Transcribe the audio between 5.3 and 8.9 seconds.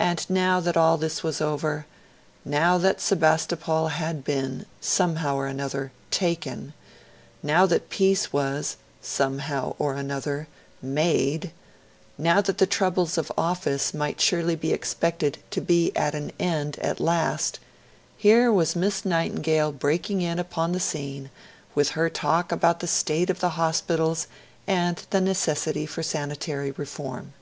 or another, taken; now that peace was,